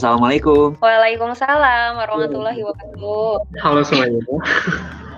[0.00, 0.80] Assalamualaikum.
[0.80, 3.44] Waalaikumsalam warahmatullahi wabarakatuh.
[3.60, 4.24] Halo semuanya.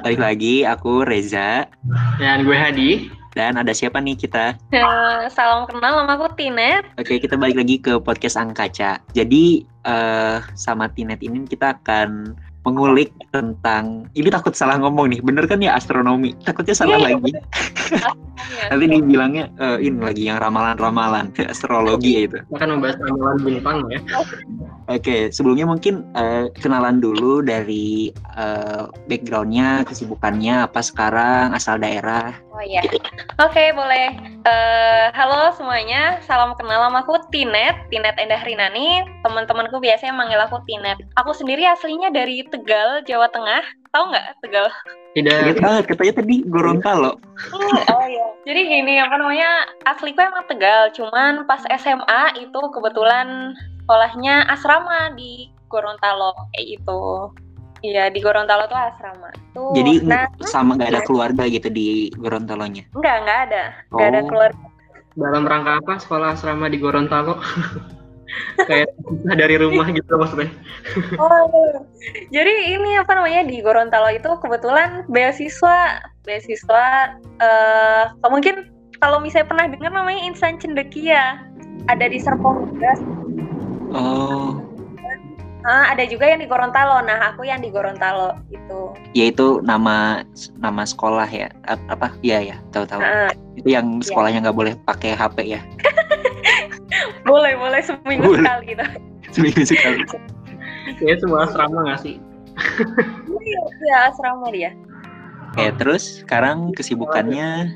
[0.03, 1.71] Balik lagi, aku Reza.
[2.19, 3.07] Dan gue Hadi.
[3.31, 4.59] Dan ada siapa nih kita?
[4.75, 6.83] Uh, salam kenal, nama aku Tinet.
[6.99, 8.99] Oke, kita balik lagi ke podcast Angkaca.
[9.15, 15.51] Jadi, uh, sama Tinet ini kita akan mengulik tentang ini takut salah ngomong nih bener
[15.51, 17.33] kan ya astronomi takutnya salah yeah, lagi
[18.71, 23.99] nanti dibilangnya uh, ini lagi yang ramalan-ramalan astrologi ya itu akan membahas ramalan bintang ya
[24.93, 32.37] oke okay, sebelumnya mungkin uh, kenalan dulu dari uh, backgroundnya kesibukannya apa sekarang asal daerah
[32.53, 32.85] oh iya
[33.41, 34.13] oke okay, boleh
[34.45, 40.61] uh, halo semuanya salam kenal nama aku Tinet Tinet Endah Rinani teman-temanku biasanya manggil aku
[40.69, 43.65] Tinet aku sendiri aslinya dari Tegal, Jawa Tengah.
[43.93, 44.67] Tahu nggak Tegal?
[45.13, 45.61] Tidak.
[45.61, 47.21] banget, katanya tadi Gorontalo.
[47.53, 48.27] Hmm, oh iya.
[48.49, 50.89] Jadi gini, apa namanya, asliku emang Tegal.
[50.97, 53.53] Cuman pas SMA itu kebetulan
[53.85, 56.33] sekolahnya asrama di Gorontalo.
[56.55, 57.03] Kayak gitu.
[57.83, 59.31] Iya, di Gorontalo tuh asrama.
[59.53, 62.87] Tuh, Jadi nah, sama nggak ada keluarga gitu di Gorontalonya?
[62.95, 63.65] Enggak, nggak ada.
[63.91, 64.13] Nggak oh.
[64.13, 64.65] ada keluarga.
[65.13, 67.37] Dalam rangka apa sekolah asrama di Gorontalo?
[68.69, 68.89] kayak
[69.37, 70.49] dari rumah gitu maksudnya.
[71.21, 71.85] Oh,
[72.33, 78.71] jadi ini apa namanya di Gorontalo itu kebetulan beasiswa beasiswa uh, mungkin
[79.03, 81.43] kalau misalnya pernah dengar namanya Insan Cendekia
[81.91, 82.93] ada di Serpong juga.
[83.93, 84.61] Oh.
[85.63, 87.07] Ah, ada juga yang di Gorontalo.
[87.07, 88.97] Nah, aku yang di Gorontalo itu.
[89.15, 90.27] Yaitu nama
[90.59, 91.55] nama sekolah ya?
[91.69, 92.11] Apa?
[92.27, 92.99] Iya ya, tahu-tahu.
[92.99, 94.05] Uh, itu yang iya.
[94.11, 95.61] sekolahnya nggak boleh pakai HP ya?
[97.27, 98.43] boleh boleh seminggu boleh.
[98.43, 98.85] sekali gitu
[99.35, 100.03] seminggu sekali
[101.03, 102.17] ya semua asrama nggak sih
[103.43, 104.71] iya ya, asrama dia
[105.55, 107.73] oke terus sekarang kesibukannya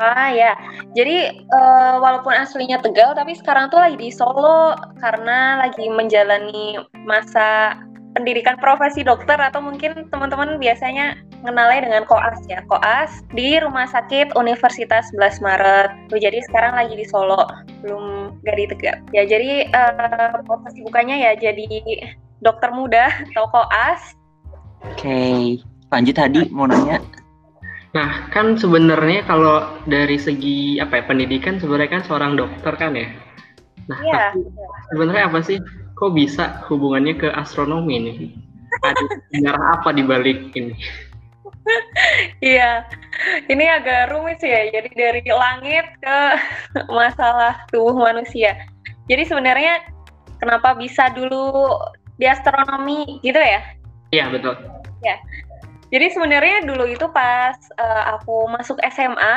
[0.00, 0.56] Ah ya,
[0.96, 7.76] jadi uh, walaupun aslinya Tegal, tapi sekarang tuh lagi di Solo karena lagi menjalani masa
[8.16, 14.32] pendidikan profesi dokter atau mungkin teman-teman biasanya mengenalnya dengan koas ya, koas di Rumah Sakit
[14.40, 15.90] Universitas 11 Maret.
[16.16, 17.44] Jadi sekarang lagi di Solo,
[17.84, 18.96] belum gak di Tegal.
[19.12, 21.68] Ya jadi uh, kesibukannya ya jadi
[22.40, 24.16] dokter muda atau koas.
[24.80, 25.40] Oke, okay.
[25.92, 27.19] lanjut tadi mau nanya.
[27.90, 33.10] Nah, kan sebenarnya kalau dari segi apa ya pendidikan sebenarnya kan seorang dokter kan ya.
[33.90, 34.30] Nah, yeah.
[34.94, 35.58] sebenarnya apa sih?
[35.98, 38.18] Kok bisa hubungannya ke astronomi nih?
[38.86, 40.74] Ada sejarah apa di balik ini?
[42.40, 42.88] Iya,
[43.52, 44.80] ini agak rumit sih ya.
[44.80, 46.18] Jadi dari langit ke
[46.98, 48.56] masalah tubuh manusia.
[49.06, 49.84] Jadi sebenarnya
[50.40, 51.76] kenapa bisa dulu
[52.16, 53.60] di astronomi gitu ya?
[54.10, 54.56] Iya betul.
[55.04, 55.20] Ya.
[55.90, 59.36] Jadi sebenarnya dulu itu pas uh, aku masuk SMA,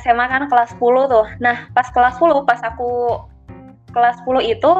[0.00, 1.26] SMA kan kelas 10 tuh.
[1.44, 3.20] Nah, pas kelas 10, pas aku
[3.92, 4.72] kelas 10 itu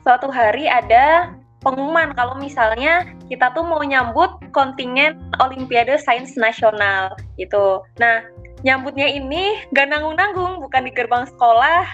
[0.00, 7.82] suatu hari ada pengumuman kalau misalnya kita tuh mau nyambut kontingen Olimpiade Sains Nasional gitu.
[7.98, 8.22] Nah,
[8.62, 11.84] nyambutnya ini gak nanggung-nanggung, bukan di gerbang sekolah,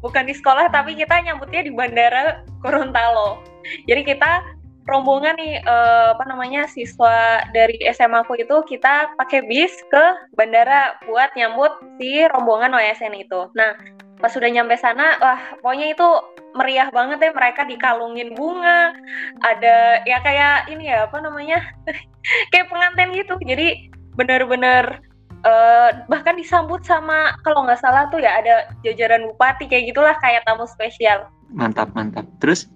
[0.00, 3.44] bukan di sekolah, tapi kita nyambutnya di Bandara Gorontalo.
[3.86, 4.40] Jadi kita
[4.88, 10.04] rombongan nih uh, apa namanya siswa dari SMA aku itu kita pakai bis ke
[10.38, 13.50] bandara buat nyambut si rombongan OSN itu.
[13.52, 13.76] Nah,
[14.20, 16.08] pas sudah nyampe sana wah pokoknya itu
[16.52, 18.92] meriah banget ya mereka dikalungin bunga
[19.40, 21.60] ada ya kayak ini ya apa namanya
[22.52, 23.34] kayak pengantin gitu.
[23.40, 25.00] Jadi bener-bener
[25.44, 30.44] uh, bahkan disambut sama kalau nggak salah tuh ya ada jajaran bupati kayak gitulah kayak
[30.44, 31.28] tamu spesial.
[31.50, 32.26] Mantap mantap.
[32.38, 32.70] Terus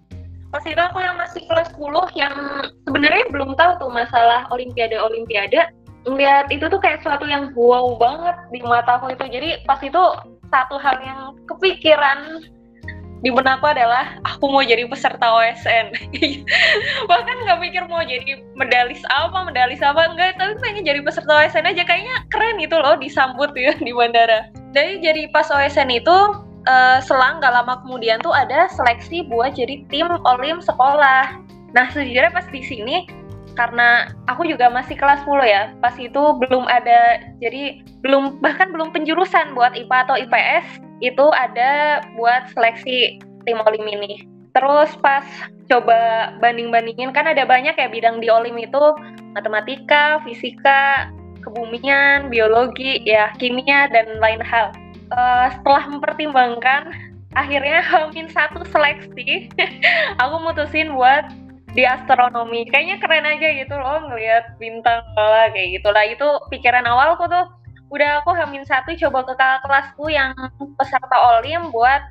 [0.55, 2.35] pas itu aku yang masih kelas 10 yang
[2.87, 5.67] sebenarnya belum tahu tuh masalah olimpiade olimpiade.
[6.07, 9.27] Ngeliat itu tuh kayak sesuatu yang wow banget di mata aku itu.
[9.27, 9.99] Jadi pas itu
[10.55, 12.47] satu hal yang kepikiran
[13.27, 15.97] di benakku adalah aku mau jadi peserta OSN
[17.11, 21.67] bahkan nggak mikir mau jadi medalis apa medalis apa enggak tapi pengen jadi peserta OSN
[21.67, 21.83] aja.
[21.83, 24.55] Kayaknya keren itu loh disambut ya di bandara.
[24.71, 26.17] Jadi jadi pas OSN itu
[26.69, 31.39] uh, selang gak lama kemudian tuh ada seleksi buat jadi tim olim sekolah
[31.75, 33.07] nah sejujurnya pas di sini
[33.55, 35.63] karena aku juga masih kelas 10 ya.
[35.79, 40.67] Pas itu belum ada jadi belum bahkan belum penjurusan buat IPA atau IPS
[41.03, 44.27] itu ada buat seleksi tim Olim ini.
[44.55, 45.27] Terus pas
[45.67, 48.83] coba banding-bandingin kan ada banyak ya bidang di Olim itu
[49.35, 51.11] matematika, fisika,
[51.43, 54.71] kebumian, biologi, ya kimia dan lain hal.
[55.13, 56.93] Uh, setelah mempertimbangkan
[57.35, 59.51] akhirnya hamin satu seleksi.
[60.23, 61.29] Aku mutusin buat
[61.75, 62.65] di astronomi.
[62.71, 65.89] Kayaknya keren aja gitu loh ngelihat bintang lah kayak gitu.
[65.91, 67.51] Lah itu pikiran awalku tuh
[67.93, 70.35] udah aku hamin satu coba ke kakak kelasku yang
[70.81, 72.03] peserta olim buat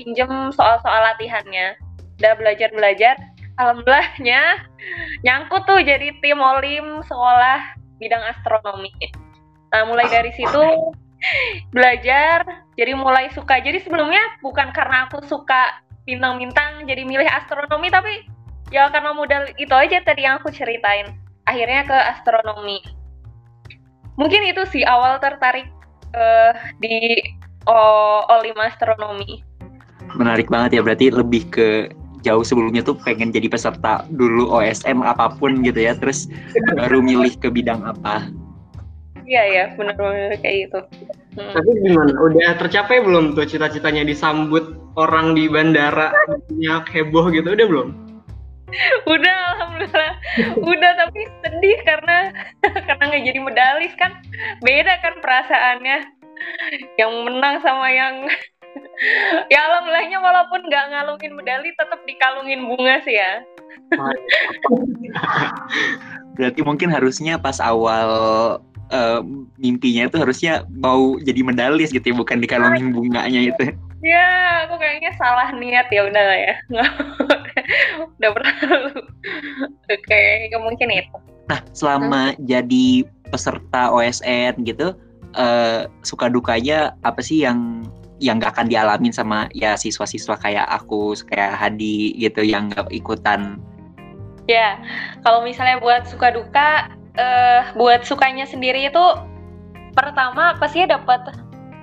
[0.00, 1.76] pinjem soal-soal latihannya.
[2.20, 3.14] Udah belajar belajar
[3.60, 4.40] alhamdulillahnya
[5.24, 7.60] nyangkut tuh jadi tim olim sekolah
[8.00, 8.92] bidang astronomi.
[9.72, 10.92] Nah mulai dari situ
[11.74, 13.60] belajar jadi mulai suka.
[13.62, 18.26] Jadi sebelumnya bukan karena aku suka bintang-bintang jadi milih astronomi tapi
[18.74, 21.14] ya karena modal itu aja tadi yang aku ceritain.
[21.46, 22.82] Akhirnya ke astronomi.
[24.14, 25.66] Mungkin itu sih awal tertarik
[26.14, 27.18] uh, di
[27.66, 29.42] oh, olim astronomi.
[30.14, 31.68] Menarik banget ya berarti lebih ke
[32.22, 36.30] jauh sebelumnya tuh pengen jadi peserta dulu OSM apa pun gitu ya terus
[36.78, 38.30] baru milih ke bidang apa
[39.26, 40.80] iya ya benar-benar kayak gitu.
[41.32, 41.52] Hmm.
[41.56, 42.12] tapi gimana?
[42.20, 47.56] Udah tercapai belum tuh cita-citanya disambut orang di bandara banyak heboh gitu?
[47.56, 47.88] Udah belum?
[49.12, 50.14] Udah alhamdulillah.
[50.60, 52.32] Udah tapi sedih karena
[52.88, 54.12] karena nggak jadi medalis kan?
[54.60, 55.98] Beda kan perasaannya.
[56.98, 58.28] Yang menang sama yang
[59.52, 63.44] ya alhamdulillahnya walaupun nggak ngalungin medali tetap dikalungin bunga sih ya.
[66.36, 68.08] Berarti mungkin harusnya pas awal
[68.92, 69.20] uh,
[69.58, 73.74] mimpinya itu harusnya mau jadi medalis gitu ya bukan dikalungin bunganya itu.
[74.04, 76.54] Ya aku kayaknya salah niat ya udah lah ya.
[78.18, 79.06] Udah berlalu.
[79.88, 80.22] Oke
[80.58, 81.16] mungkin itu.
[81.48, 82.38] Nah selama hmm.
[82.46, 82.86] jadi
[83.32, 84.92] peserta OSN gitu
[85.38, 87.86] uh, suka dukanya apa sih yang
[88.22, 93.58] yang gak akan dialamin sama ya siswa-siswa kayak aku kayak Hadi gitu yang gak ikutan?
[94.46, 94.78] Ya
[95.26, 99.04] kalau misalnya buat suka duka uh, buat sukanya sendiri itu
[99.92, 101.32] pertama pasti dapat?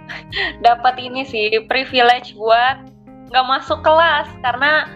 [0.66, 2.82] Dapat ini sih privilege buat
[3.30, 4.30] nggak masuk kelas.
[4.42, 4.90] Karena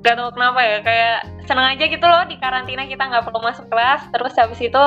[0.00, 3.68] gak tau kenapa ya kayak seneng aja gitu loh di karantina kita nggak perlu masuk
[3.68, 4.08] kelas.
[4.12, 4.82] Terus habis itu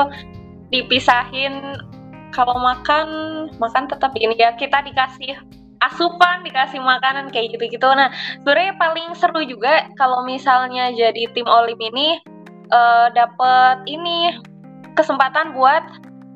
[0.73, 1.77] dipisahin
[2.31, 3.07] kalau makan
[3.59, 5.35] makan tetap ini ya kita dikasih
[5.81, 7.85] asupan dikasih makanan kayak gitu-gitu.
[7.91, 12.21] Nah sebenarnya paling seru juga kalau misalnya jadi tim olim ini
[12.71, 14.37] uh, dapet ini
[14.95, 15.83] kesempatan buat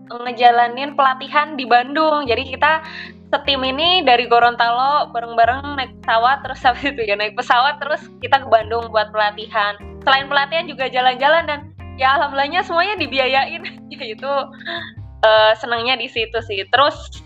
[0.10, 2.30] ngejalanin pelatihan di Bandung.
[2.30, 2.86] Jadi kita
[3.34, 8.46] setim ini dari Gorontalo bareng-bareng naik pesawat terus habis itu ya naik pesawat terus kita
[8.46, 9.76] ke Bandung buat pelatihan.
[10.06, 11.60] Selain pelatihan juga jalan-jalan dan
[11.98, 13.64] ya alhamdulillahnya semuanya dibiayain.
[14.16, 14.32] Itu
[15.26, 16.62] uh, senangnya di situ sih.
[16.70, 17.24] Terus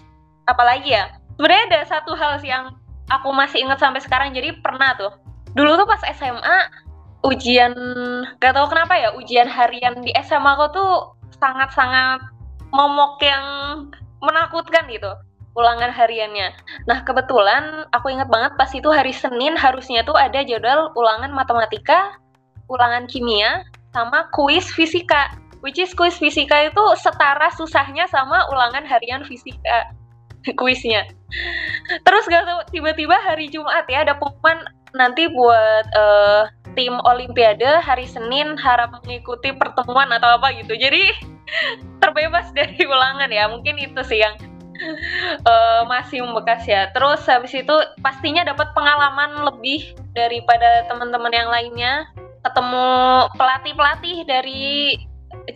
[0.48, 1.12] apalagi ya?
[1.36, 2.76] Sebenarnya ada satu hal sih yang
[3.12, 4.32] aku masih ingat sampai sekarang.
[4.32, 5.12] Jadi pernah tuh
[5.58, 6.58] dulu tuh pas SMA
[7.26, 7.76] ujian
[8.40, 12.22] gak tau kenapa ya ujian harian di SMA aku tuh sangat-sangat
[12.70, 13.46] momok yang
[14.22, 15.10] menakutkan gitu
[15.58, 16.56] ulangan hariannya.
[16.86, 22.16] Nah kebetulan aku ingat banget pas itu hari Senin harusnya tuh ada jadwal ulangan matematika,
[22.72, 25.34] ulangan kimia, sama kuis fisika.
[25.60, 29.92] Which is kuis fisika itu setara susahnya sama ulangan harian fisika
[30.60, 31.04] kuisnya.
[32.08, 34.64] Terus gak tiba-tiba hari Jumat ya ada pengumuman
[34.96, 36.44] nanti buat uh,
[36.74, 40.78] tim Olimpiade hari Senin harap mengikuti pertemuan atau apa gitu.
[40.78, 41.14] Jadi
[42.02, 43.50] terbebas dari ulangan ya.
[43.50, 44.36] Mungkin itu sih yang
[45.46, 46.90] uh, masih membekas ya.
[46.94, 52.08] Terus habis itu pastinya dapat pengalaman lebih daripada teman-teman yang lainnya.
[52.40, 52.88] Ketemu
[53.36, 54.96] pelatih-pelatih dari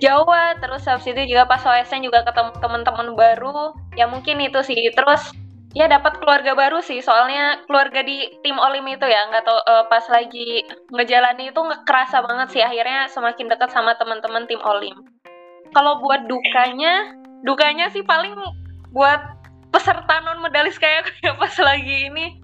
[0.02, 4.78] Jawa terus habis itu juga pas OSN juga ketemu teman-teman baru ya mungkin itu sih
[4.94, 5.34] terus
[5.74, 7.02] ya dapat keluarga baru sih.
[7.02, 10.64] Soalnya keluarga di tim olim itu ya nggak tau uh, pas lagi
[10.94, 12.62] ngejalani itu nggak kerasa banget sih.
[12.64, 14.96] Akhirnya semakin dekat sama teman-teman tim olim.
[15.74, 18.38] Kalau buat dukanya dukanya sih paling
[18.94, 19.20] buat
[19.74, 22.38] peserta non medalis kayak kayak pas lagi ini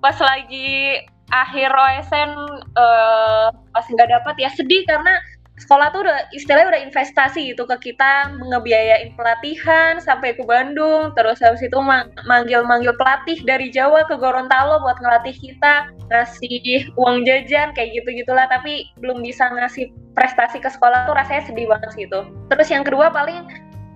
[0.00, 0.96] pas lagi
[1.30, 2.30] akhir OSN
[2.74, 5.14] uh, pas nggak dapat ya sedih karena
[5.60, 11.38] sekolah tuh udah istilahnya udah investasi gitu ke kita ngebiayain pelatihan sampai ke Bandung terus
[11.44, 11.76] habis itu
[12.24, 18.48] manggil-manggil pelatih dari Jawa ke Gorontalo buat ngelatih kita ngasih uang jajan kayak gitu gitulah
[18.48, 22.26] tapi belum bisa ngasih prestasi ke sekolah tuh rasanya sedih banget gitu.
[22.50, 23.46] Terus yang kedua paling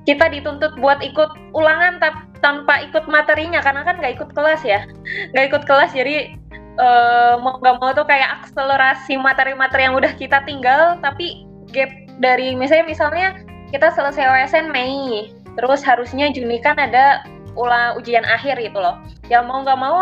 [0.04, 1.96] kita dituntut buat ikut ulangan
[2.44, 4.84] tanpa ikut materinya karena kan nggak ikut kelas ya.
[5.32, 6.32] Nggak ikut kelas jadi
[6.78, 11.90] uh, mau nggak mau tuh kayak akselerasi materi-materi yang udah kita tinggal tapi gap
[12.22, 13.28] dari misalnya misalnya
[13.74, 17.26] kita selesai OSN Mei terus harusnya Juni kan ada
[17.58, 18.98] ulang ujian akhir gitu loh.
[19.30, 19.98] Ya mau nggak mau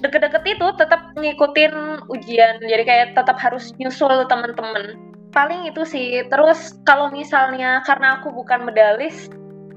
[0.00, 4.96] deket-deket itu tetap ngikutin ujian jadi kayak tetap harus nyusul teman-teman.
[5.32, 9.28] Paling itu sih terus kalau misalnya karena aku bukan medalis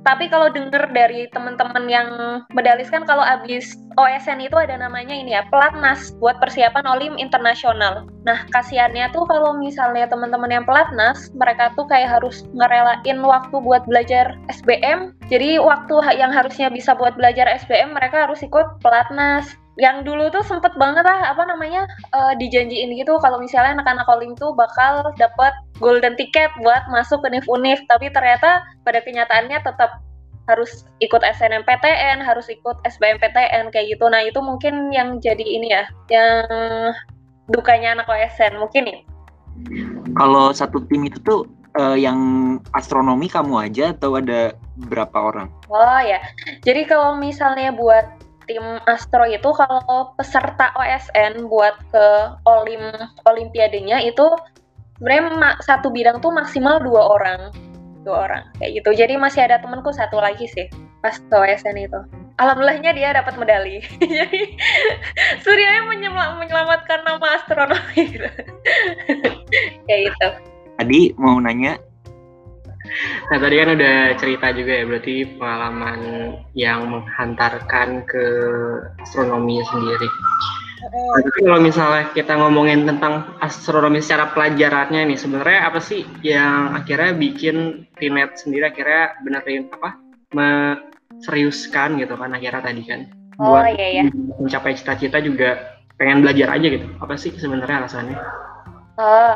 [0.01, 2.09] tapi kalau denger dari teman-teman yang
[2.53, 8.09] medalis kan kalau abis OSN itu ada namanya ini ya pelatnas buat persiapan Olim internasional.
[8.25, 13.85] Nah kasihannya tuh kalau misalnya teman-teman yang pelatnas mereka tuh kayak harus ngerelain waktu buat
[13.85, 19.55] belajar SBM Jadi waktu yang harusnya bisa buat belajar SBM mereka harus ikut pelatnas.
[19.79, 24.35] Yang dulu tuh sempet banget lah apa namanya uh, dijanjiin gitu kalau misalnya anak-anak Olim
[24.35, 30.03] tuh bakal dapat golden ticket buat masuk ke univ-univ, tapi ternyata pada kenyataannya tetap
[30.49, 34.05] harus ikut SNMPTN, harus ikut SBMPTN kayak gitu.
[34.11, 36.45] Nah, itu mungkin yang jadi ini ya, yang
[37.47, 38.99] dukanya anak OSN mungkin ya.
[40.17, 41.47] Kalau satu tim itu tuh
[41.79, 42.17] uh, yang
[42.75, 44.55] astronomi kamu aja atau ada
[44.89, 45.47] berapa orang?
[45.69, 46.19] Oh ya,
[46.65, 48.07] jadi kalau misalnya buat
[48.51, 52.07] tim astro itu kalau peserta OSN buat ke
[52.43, 52.83] olim
[53.23, 54.27] olimpiadenya itu
[54.99, 57.55] sebenarnya satu bidang tuh maksimal dua orang
[58.03, 58.91] dua orang kayak gitu.
[58.91, 60.67] Jadi masih ada temanku satu lagi sih
[60.99, 61.99] pas ke OSN itu.
[62.43, 63.79] Alhamdulillahnya dia dapat medali.
[64.19, 64.57] Jadi
[65.39, 68.19] Surya menyelamatkan nama astronomi.
[68.19, 68.29] Gitu.
[69.87, 70.27] kayak gitu.
[70.81, 71.77] Tadi mau nanya
[73.31, 75.99] Nah tadi kan udah cerita juga ya berarti pengalaman
[76.57, 78.25] yang menghantarkan ke
[79.01, 80.09] astronomi sendiri.
[80.91, 87.13] Tapi kalau misalnya kita ngomongin tentang astronomi secara pelajarannya nih, sebenarnya apa sih yang akhirnya
[87.13, 90.01] bikin Tinet sendiri akhirnya benerin apa
[91.21, 93.01] seriuskan gitu kan akhirnya tadi kan
[93.37, 94.03] oh, buat iya, iya.
[94.41, 96.87] mencapai cita-cita juga pengen belajar aja gitu.
[96.97, 98.17] Apa sih sebenarnya alasannya?
[98.97, 99.33] Oh,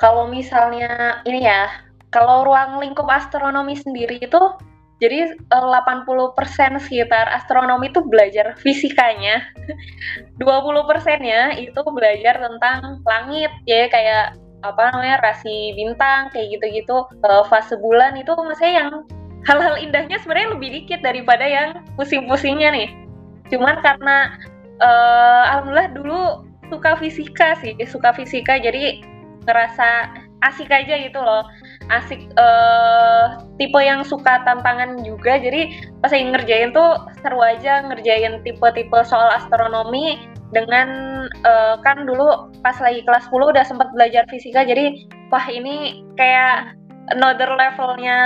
[0.00, 1.68] kalau misalnya ini ya,
[2.14, 4.40] kalau ruang lingkup astronomi sendiri itu
[4.96, 9.44] jadi 80% eh, sekitar astronomi itu belajar fisikanya.
[10.40, 17.44] 20 persennya itu belajar tentang langit ya kayak apa namanya rasi bintang kayak gitu-gitu uh,
[17.46, 18.90] fase bulan itu maksudnya yang
[19.44, 22.88] hal-hal indahnya sebenarnya lebih dikit daripada yang pusing-pusingnya nih.
[23.52, 24.32] Cuman karena
[24.80, 26.20] uh, alhamdulillah dulu
[26.72, 29.04] suka fisika sih, suka fisika jadi
[29.46, 31.46] ngerasa asik aja gitu loh
[31.90, 35.38] asik uh, tipe yang suka tantangan juga.
[35.38, 40.18] Jadi pas saya ngerjain tuh seru aja ngerjain tipe-tipe soal astronomi
[40.54, 40.88] dengan
[41.42, 44.66] uh, kan dulu pas lagi kelas 10 udah sempat belajar fisika.
[44.66, 46.74] Jadi wah ini kayak
[47.14, 48.18] another levelnya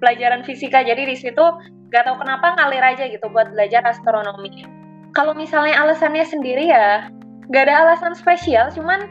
[0.00, 0.80] pelajaran fisika.
[0.84, 1.44] Jadi di situ
[1.92, 4.64] gak tahu kenapa ngalir aja gitu buat belajar astronomi.
[5.14, 7.06] Kalau misalnya alasannya sendiri ya
[7.52, 9.04] gak ada alasan spesial cuman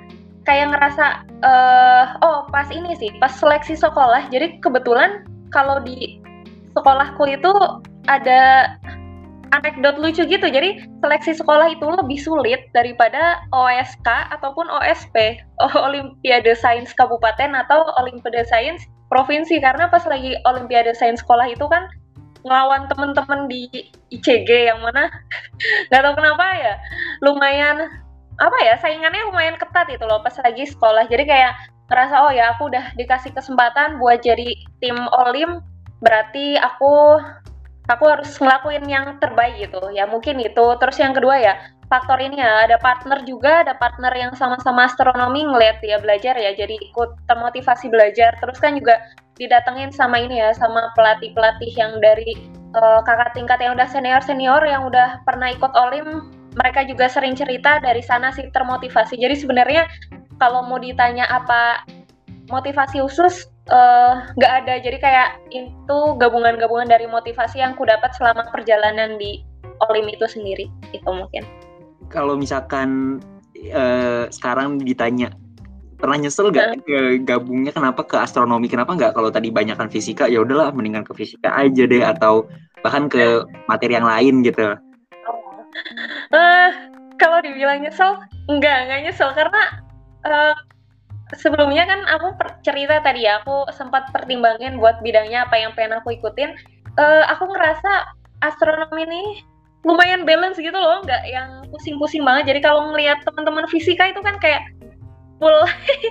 [0.44, 4.28] kayak ngerasa uh, oh pas ini sih pas seleksi sekolah.
[4.32, 6.20] Jadi kebetulan kalau di
[6.74, 7.52] sekolahku itu
[8.10, 8.74] ada
[9.54, 10.48] anekdot lucu gitu.
[10.50, 15.40] Jadi seleksi sekolah itu lebih sulit daripada OSK ataupun OSP
[15.88, 18.84] Olimpiade Sains Kabupaten atau Olimpiade Sains
[19.14, 19.62] Provinsi.
[19.62, 21.86] Karena pas lagi Olimpiade Sains sekolah itu kan
[22.44, 23.72] ngelawan temen-temen di
[24.12, 25.08] ICG yang mana
[25.88, 26.74] nggak tahu kenapa ya
[27.24, 27.88] lumayan
[28.42, 31.06] apa ya saingannya lumayan ketat itu loh pas lagi sekolah.
[31.10, 31.54] Jadi kayak
[31.92, 34.98] ngerasa oh ya aku udah dikasih kesempatan buat jadi tim
[35.28, 35.62] olim
[36.02, 37.22] berarti aku
[37.92, 39.80] aku harus ngelakuin yang terbaik gitu.
[39.94, 41.54] Ya mungkin itu terus yang kedua ya
[41.92, 46.56] faktor ini ya ada partner juga ada partner yang sama-sama astronomi ngeliat ya belajar ya
[46.56, 48.34] jadi ikut termotivasi belajar.
[48.42, 48.98] Terus kan juga
[49.38, 52.38] didatengin sama ini ya sama pelatih-pelatih yang dari
[52.78, 57.34] uh, kakak tingkat yang udah senior senior yang udah pernah ikut olim mereka juga sering
[57.34, 59.18] cerita dari sana sih termotivasi.
[59.18, 59.90] Jadi sebenarnya
[60.38, 61.86] kalau mau ditanya apa
[62.52, 64.74] motivasi khusus eh, nggak uh, ada.
[64.82, 69.42] Jadi kayak itu gabungan-gabungan dari motivasi yang ku dapat selama perjalanan di
[69.90, 70.70] Olim itu sendiri.
[70.94, 71.44] Itu mungkin.
[72.14, 73.20] Kalau misalkan
[73.74, 75.34] uh, sekarang ditanya
[76.04, 80.44] pernah nyesel gak ke gabungnya kenapa ke astronomi kenapa nggak kalau tadi banyakkan fisika ya
[80.44, 82.44] udahlah mendingan ke fisika aja deh atau
[82.84, 84.76] bahkan ke materi yang lain gitu
[86.34, 86.70] uh,
[87.22, 89.30] kalau dibilang nyesel enggak enggak nyesel.
[89.32, 89.62] Karena
[90.26, 90.56] uh,
[91.38, 92.36] sebelumnya kan aku
[92.66, 96.58] cerita tadi ya aku sempat pertimbangin buat bidangnya apa yang pengen aku ikutin.
[96.98, 98.14] Uh, aku ngerasa
[98.46, 99.24] astronomi ini
[99.84, 102.56] lumayan balance gitu loh nggak yang pusing-pusing banget.
[102.56, 104.66] Jadi kalau ngelihat teman-teman fisika itu kan kayak
[105.42, 105.60] full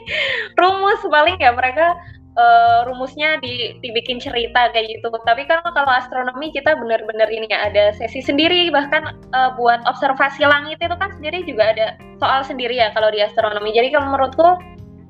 [0.60, 1.96] rumus paling ya mereka
[2.36, 5.08] uh, rumusnya di, dibikin cerita kayak gitu.
[5.24, 10.44] Tapi kan kalau astronomi kita benar-benar ini ya ada sesi sendiri bahkan uh, buat observasi
[10.46, 11.86] langit itu kan sendiri juga ada
[12.20, 13.74] soal sendiri ya kalau di astronomi.
[13.76, 14.48] Jadi kalau menurutku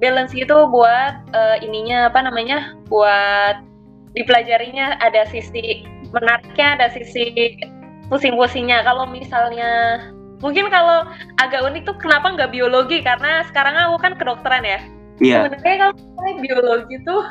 [0.03, 3.63] balance gitu buat uh, ininya apa namanya buat
[4.13, 7.57] dipelajarinya ada sisi menariknya ada sisi
[8.11, 8.85] pusing-pusingnya.
[8.85, 10.03] Kalau misalnya
[10.43, 11.07] mungkin kalau
[11.39, 14.83] agak unik tuh kenapa nggak biologi karena sekarang aku kan kedokteran ya
[15.23, 15.47] Iya.
[15.47, 15.95] Sebenarnya kalau
[16.43, 17.23] biologi tuh,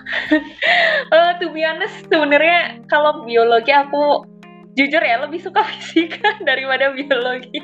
[1.12, 4.24] uh, to be honest, sebenarnya kalau biologi aku
[4.80, 7.60] jujur ya lebih suka fisika daripada biologi.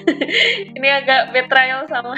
[0.80, 2.16] Ini agak betrayal sama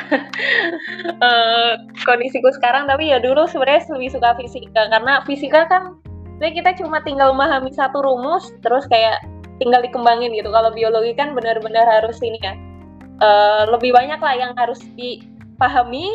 [1.18, 1.72] uh,
[2.06, 5.98] kondisiku sekarang, tapi ya dulu sebenarnya lebih suka fisika karena fisika kan
[6.42, 9.22] kita cuma tinggal memahami satu rumus terus kayak
[9.62, 12.58] tinggal dikembangin gitu kalau biologi kan benar-benar harus ini ya
[13.22, 16.10] uh, lebih banyak lah yang harus dipahami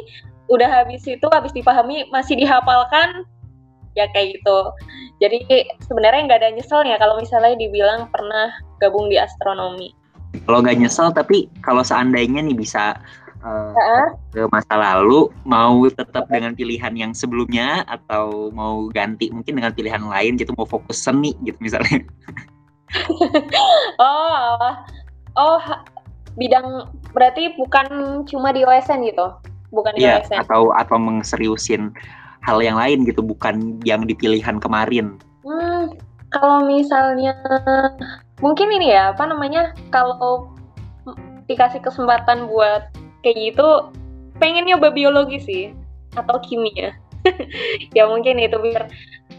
[0.48, 3.28] udah habis itu habis dipahami masih dihafalkan
[3.98, 4.58] ya kayak gitu.
[5.18, 9.92] Jadi sebenarnya nggak ada nyeselnya kalau misalnya dibilang pernah gabung di astronomi.
[10.46, 12.94] Kalau nggak nyesel tapi kalau seandainya nih bisa
[13.42, 19.74] uh, ke masa lalu mau tetap dengan pilihan yang sebelumnya atau mau ganti mungkin dengan
[19.74, 22.06] pilihan lain gitu mau fokus seni gitu misalnya.
[24.00, 24.72] Oh
[25.36, 25.60] oh
[26.40, 29.28] bidang berarti bukan cuma di OSN gitu
[29.72, 31.92] bukan di yeah, OSN atau atau mengseriusin
[32.44, 35.20] hal yang lain gitu bukan yang dipilihan kemarin.
[35.44, 35.92] Hmm,
[36.32, 37.36] kalau misalnya
[38.40, 40.52] mungkin ini ya apa namanya kalau
[41.48, 42.92] dikasih kesempatan buat
[43.24, 43.92] kayak gitu
[44.38, 45.64] pengen nyoba biologi sih
[46.16, 46.96] atau kimia.
[47.92, 48.88] Ya mungkin itu biar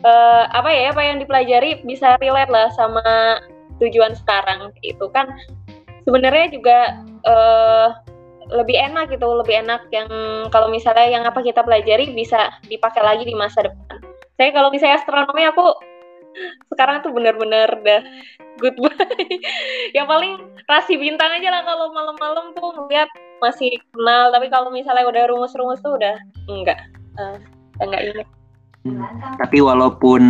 [0.04, 3.40] uh, apa ya apa yang dipelajari bisa relate lah sama
[3.80, 5.32] tujuan sekarang itu kan.
[6.04, 6.78] Sebenarnya juga
[7.24, 7.88] uh,
[8.48, 10.08] lebih enak gitu, lebih enak yang
[10.48, 14.00] kalau misalnya yang apa kita pelajari bisa dipakai lagi di masa depan.
[14.38, 15.66] Saya kalau misalnya astronomi aku
[16.72, 18.00] sekarang tuh bener-bener udah
[18.62, 18.94] goodbye.
[19.96, 20.38] yang paling
[20.70, 25.80] rasi bintang aja lah kalau malam-malam tuh ngeliat masih kenal, tapi kalau misalnya udah rumus-rumus
[25.82, 26.16] tuh udah
[26.50, 26.78] enggak,
[27.18, 27.38] uh,
[27.82, 28.28] enggak ingat.
[28.86, 29.02] Hmm.
[29.38, 30.22] Tapi walaupun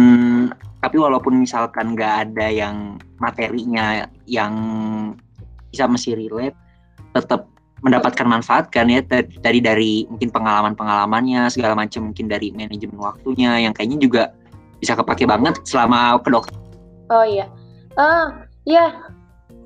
[0.79, 4.55] tapi walaupun misalkan nggak ada yang materinya yang
[5.69, 6.57] bisa masih relate,
[7.13, 7.51] tetap
[7.83, 9.01] mendapatkan manfaat kan ya
[9.43, 14.23] dari dari mungkin pengalaman-pengalamannya segala macam mungkin dari manajemen waktunya yang kayaknya juga
[14.83, 16.55] bisa kepake banget selama ke dokter.
[17.11, 17.47] Oh iya.
[17.99, 18.95] Uh, ya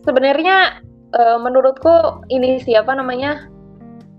[0.04, 0.80] sebenarnya
[1.16, 3.48] uh, menurutku ini siapa namanya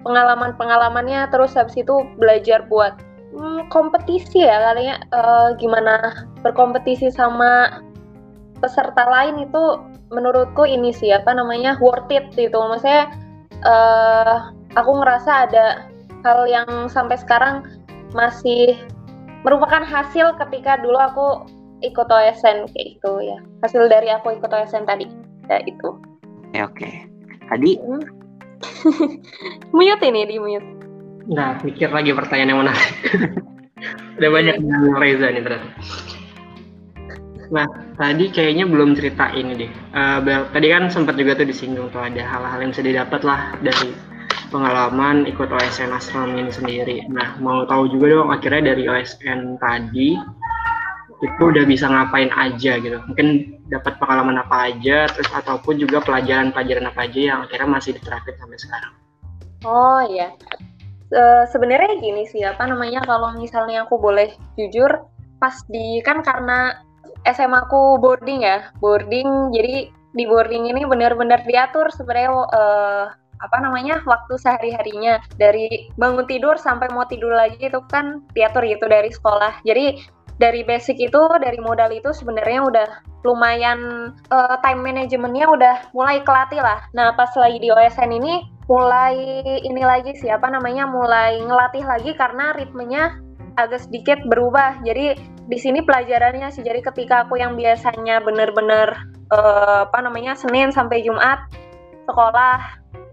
[0.03, 3.00] pengalaman-pengalamannya terus habis itu belajar buat
[3.33, 7.81] hmm, kompetisi ya kalinya uh, gimana berkompetisi sama
[8.59, 9.63] peserta lain itu
[10.13, 13.09] menurutku ini sih apa namanya worth it gitu maksudnya
[13.65, 15.65] uh, aku ngerasa ada
[16.24, 17.67] hal yang sampai sekarang
[18.15, 18.78] masih
[19.43, 21.28] merupakan hasil ketika dulu aku
[21.84, 23.38] ikut OSN kayak itu ya.
[23.65, 25.08] Hasil dari aku ikut OSN tadi
[25.52, 25.99] ya itu
[26.56, 26.89] ya oke.
[27.52, 28.04] Tadi hmm.
[29.76, 30.69] mute ini di mute.
[31.28, 32.73] Nah mikir lagi pertanyaan yang mana
[34.15, 35.67] udah banyak yang Reza nih ternyata
[37.54, 37.70] Nah,
[38.02, 39.72] tadi kayaknya belum cerita ini deh.
[39.94, 43.94] Uh, tadi kan sempat juga tuh disinggung tuh ada hal-hal yang bisa didapat lah dari
[44.50, 46.98] pengalaman ikut OSN astronomi ini sendiri.
[47.13, 50.18] Nah, mau tahu juga dong akhirnya dari OSN tadi
[51.24, 52.98] itu udah bisa ngapain aja gitu.
[53.06, 58.34] Mungkin dapat pengalaman apa aja, terus ataupun juga pelajaran-pelajaran apa aja yang akhirnya masih diterapkan
[58.42, 58.94] sampai sekarang.
[59.63, 60.34] Oh iya.
[61.13, 65.06] Uh, sebenarnya gini sih apa namanya kalau misalnya aku boleh jujur
[65.38, 66.82] pas di kan karena
[67.27, 69.55] SMA aku boarding ya, boarding.
[69.55, 73.05] Jadi di boarding ini benar-benar diatur sebenarnya uh,
[73.43, 78.88] apa namanya waktu sehari-harinya dari bangun tidur sampai mau tidur lagi itu kan diatur gitu
[78.88, 79.59] dari sekolah.
[79.67, 79.99] Jadi
[80.41, 82.88] dari basic itu dari modal itu sebenarnya udah
[83.23, 86.83] lumayan uh, time manajemennya udah mulai kelatih lah.
[86.95, 89.15] Nah pas lagi di OSN ini mulai
[89.59, 93.19] ini lagi sih apa namanya mulai ngelatih lagi karena ritmenya
[93.59, 94.81] agak sedikit berubah.
[94.81, 96.63] Jadi di sini pelajarannya sih.
[96.63, 98.95] Jadi ketika aku yang biasanya bener-bener
[99.32, 101.51] uh, apa namanya Senin sampai Jumat
[102.08, 102.60] sekolah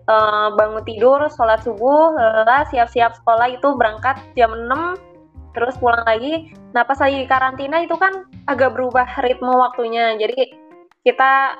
[0.07, 5.11] uh, bangun tidur, sholat subuh, lelah siap-siap sekolah itu berangkat jam 6
[5.51, 6.55] terus pulang lagi.
[6.71, 10.15] Nah pas lagi di karantina itu kan agak berubah ritme waktunya.
[10.15, 10.55] Jadi
[11.03, 11.59] kita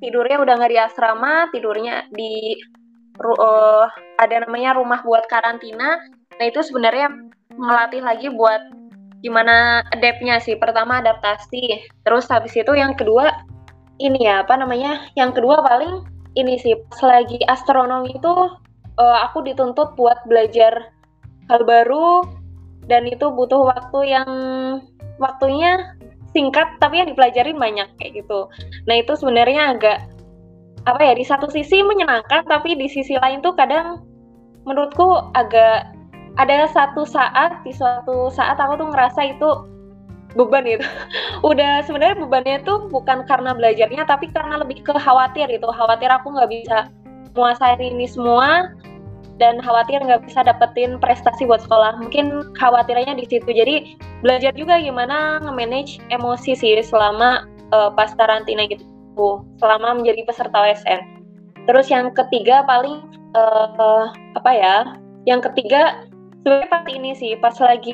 [0.00, 2.56] tidurnya udah nggak di asrama, tidurnya di
[3.20, 3.84] uh,
[4.16, 6.00] ada namanya rumah buat karantina.
[6.36, 7.12] Nah itu sebenarnya
[7.52, 8.85] ngelatih lagi buat
[9.26, 10.54] gimana adaptnya sih.
[10.54, 13.42] Pertama adaptasi, terus habis itu yang kedua
[13.98, 15.10] ini ya apa namanya?
[15.18, 16.06] Yang kedua paling
[16.38, 18.34] ini sih pas lagi astronomi itu
[19.02, 20.94] uh, aku dituntut buat belajar
[21.50, 22.22] hal baru
[22.86, 24.30] dan itu butuh waktu yang
[25.18, 25.96] waktunya
[26.36, 28.46] singkat tapi yang dipelajari banyak kayak gitu.
[28.84, 29.98] Nah itu sebenarnya agak
[30.86, 34.06] apa ya di satu sisi menyenangkan tapi di sisi lain tuh kadang
[34.68, 35.95] menurutku agak
[36.36, 39.50] ada satu saat di suatu saat aku tuh ngerasa itu
[40.36, 40.84] beban itu
[41.50, 46.32] udah sebenarnya bebannya tuh bukan karena belajarnya tapi karena lebih ke khawatir itu khawatir aku
[46.32, 46.78] nggak bisa
[47.32, 48.72] menguasai ini semua
[49.36, 52.00] dan khawatir nggak bisa dapetin prestasi buat sekolah.
[52.00, 53.44] Mungkin khawatirnya di situ.
[53.44, 57.44] Jadi belajar juga gimana nge-manage emosi sih selama
[57.76, 59.44] uh, pas karantina gitu.
[59.60, 61.16] Selama menjadi peserta OSN
[61.66, 63.02] terus yang ketiga paling
[63.34, 64.76] uh, apa ya
[65.26, 66.06] yang ketiga
[66.46, 67.90] sebenarnya pas ini sih pas lagi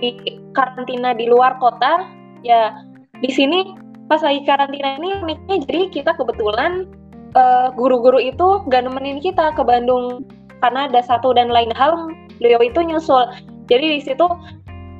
[0.52, 2.04] karantina di luar kota
[2.44, 2.76] ya
[3.24, 3.72] di sini
[4.12, 6.84] pas lagi karantina ini uniknya jadi kita kebetulan
[7.32, 10.28] uh, guru-guru itu gak nemenin kita ke Bandung
[10.60, 13.24] karena ada satu dan lain hal beliau itu nyusul.
[13.66, 14.28] Jadi di situ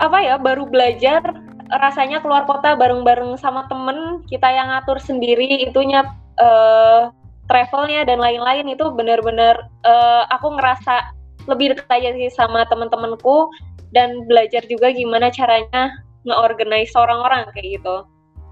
[0.01, 1.23] apa ya baru belajar
[1.71, 6.03] rasanya keluar kota bareng-bareng sama temen kita yang ngatur sendiri itunya
[6.43, 7.15] uh,
[7.47, 11.15] travelnya dan lain-lain itu benar-benar uh, aku ngerasa
[11.51, 13.51] lebih dekat aja sih sama temen-temenku
[13.93, 15.93] dan belajar juga gimana caranya
[16.25, 17.97] nge-organize orang-orang kayak gitu.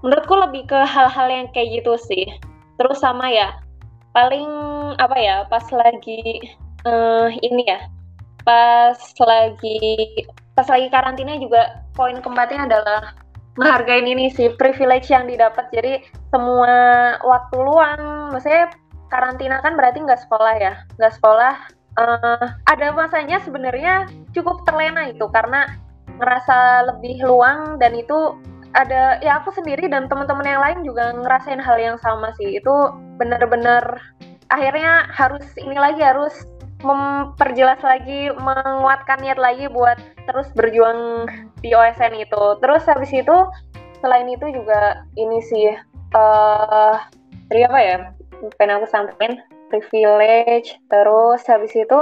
[0.01, 2.25] Menurutku lebih ke hal-hal yang kayak gitu sih.
[2.81, 3.57] Terus sama ya,
[4.17, 4.49] paling
[4.97, 6.51] apa ya, pas lagi
[6.83, 7.79] uh, ini ya,
[8.43, 9.79] pas lagi
[10.57, 13.15] pas lagi karantina juga poin keempatnya adalah
[13.55, 15.99] menghargain ini sih privilege yang didapat jadi
[16.31, 16.73] semua
[17.23, 18.71] waktu luang maksudnya
[19.11, 21.55] karantina kan berarti nggak sekolah ya nggak sekolah
[21.99, 25.67] uh, ada masanya sebenarnya cukup terlena itu karena
[26.21, 28.37] ngerasa lebih luang dan itu
[28.71, 32.75] ada ya aku sendiri dan teman-teman yang lain juga ngerasain hal yang sama sih itu
[33.19, 33.83] bener-bener
[34.47, 36.47] akhirnya harus ini lagi harus
[36.81, 41.29] memperjelas lagi, menguatkan niat lagi buat terus berjuang
[41.61, 42.43] di OSN itu.
[42.57, 43.37] Terus habis itu
[44.01, 45.69] selain itu juga ini sih
[46.17, 46.95] uh,
[47.49, 47.97] dari apa ya?
[48.57, 49.37] Pengen aku sampaikan
[49.71, 50.75] privilege.
[50.91, 51.99] Terus habis itu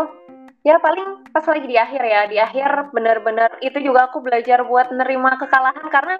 [0.65, 4.91] ya paling pas lagi di akhir ya di akhir benar-benar itu juga aku belajar buat
[4.91, 6.15] nerima kekalahan karena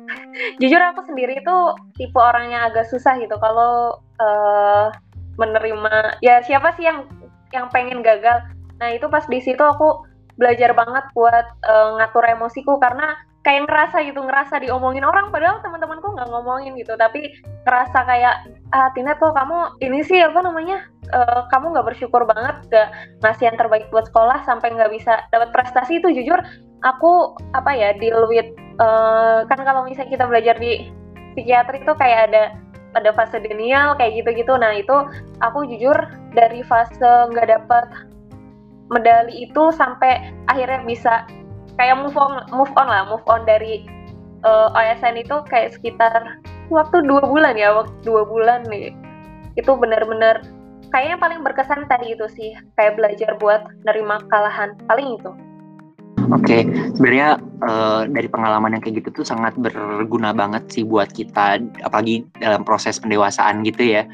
[0.60, 1.56] jujur aku sendiri itu
[2.00, 4.88] tipe orangnya agak susah gitu kalau uh,
[5.36, 7.04] menerima ya siapa sih yang
[7.52, 8.40] yang pengen gagal
[8.80, 10.08] nah itu pas di situ aku
[10.40, 13.12] belajar banget buat uh, ngatur emosiku karena
[13.42, 16.94] kayak ngerasa gitu ngerasa diomongin orang padahal teman-temanku nggak ngomongin gitu.
[16.94, 17.34] Tapi
[17.66, 18.34] ngerasa kayak
[18.70, 22.88] ah Tina tuh kamu ini sih apa namanya uh, kamu nggak bersyukur banget gak
[23.20, 25.98] ngasih yang terbaik buat sekolah sampai nggak bisa dapat prestasi?
[25.98, 26.38] Itu jujur
[26.86, 30.90] aku apa ya deal with uh, kan kalau misalnya kita belajar di
[31.34, 32.44] psikiatri itu kayak ada
[32.92, 34.54] ada fase denial kayak gitu-gitu.
[34.54, 34.94] Nah itu
[35.42, 35.96] aku jujur
[36.30, 37.86] dari fase nggak dapet
[38.92, 41.24] medali itu sampai akhirnya bisa
[41.80, 43.86] kayak move on move on lah move on dari
[44.44, 48.92] uh, eh, OSN itu kayak sekitar waktu dua bulan ya waktu dua bulan nih
[49.56, 50.44] itu benar-benar
[50.92, 55.32] kayaknya paling berkesan tadi itu sih kayak belajar buat nerima kekalahan paling itu
[56.30, 56.62] Oke, okay.
[56.94, 62.22] sebenarnya uh, dari pengalaman yang kayak gitu tuh sangat berguna banget sih buat kita, apalagi
[62.38, 64.06] dalam proses pendewasaan gitu ya.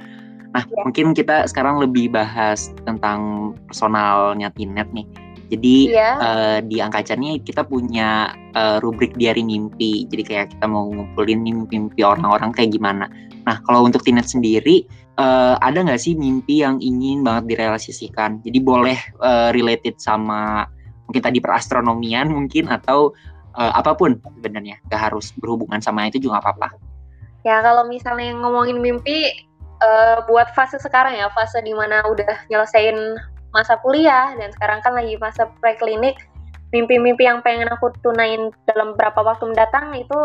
[0.57, 0.89] Nah, ya.
[0.89, 5.05] mungkin kita sekarang lebih bahas tentang personalnya Tinet nih.
[5.49, 6.13] Jadi ya.
[6.21, 10.05] uh, di angkacannya kita punya uh, rubrik diary mimpi.
[10.09, 13.09] Jadi kayak kita mau ngumpulin mimpi-mimpi orang-orang kayak gimana.
[13.49, 14.85] Nah, kalau untuk Tinet sendiri,
[15.17, 18.45] uh, ada nggak sih mimpi yang ingin banget direalisasikan?
[18.45, 20.69] Jadi boleh uh, related sama
[21.09, 23.17] mungkin tadi perastronomian mungkin atau
[23.57, 26.77] uh, apa pun sebenarnya gak harus berhubungan sama itu juga apa-apa
[27.49, 29.33] ya kalau misalnya ngomongin mimpi
[29.81, 33.17] uh, buat fase sekarang ya fase di mana udah nyelesain
[33.53, 36.17] masa kuliah dan sekarang kan lagi masa preklinik.
[36.69, 40.19] Mimpi-mimpi yang pengen aku tunain dalam beberapa waktu mendatang itu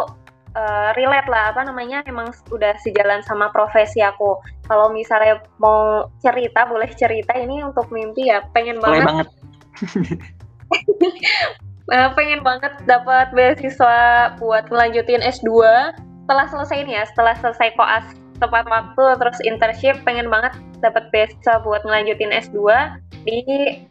[0.60, 1.56] uh, relate lah.
[1.56, 2.04] Apa namanya?
[2.04, 4.36] Emang udah sejalan sama profesi aku.
[4.68, 7.32] Kalau misalnya mau cerita boleh cerita.
[7.32, 9.28] Ini untuk mimpi ya pengen banget, banget.
[11.96, 15.48] uh, pengen banget dapat beasiswa buat melanjutin S2
[16.24, 18.08] setelah selesai ini ya setelah selesai koas
[18.40, 22.60] tepat waktu terus internship pengen banget dapat beasiswa buat melanjutin S2
[23.24, 23.42] di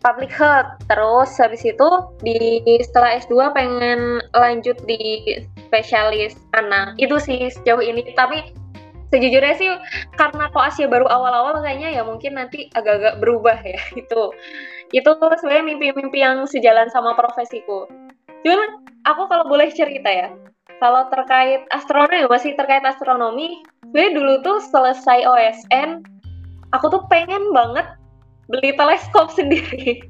[0.00, 0.78] public health.
[0.86, 1.88] Terus habis itu
[2.20, 6.96] di setelah S2 pengen lanjut di spesialis anak.
[7.00, 8.12] Itu sih sejauh ini.
[8.14, 8.52] Tapi
[9.12, 9.68] sejujurnya sih
[10.16, 13.80] karena koasnya baru awal-awal kayaknya ya mungkin nanti agak-agak berubah ya.
[14.00, 14.32] Itu
[14.92, 17.88] itu sebenarnya mimpi-mimpi yang sejalan sama profesiku.
[18.44, 20.28] Cuman aku kalau boleh cerita ya
[20.82, 26.02] kalau terkait astronomi masih terkait astronomi sebenarnya dulu tuh selesai OSN
[26.74, 27.86] aku tuh pengen banget
[28.50, 30.02] beli teleskop sendiri.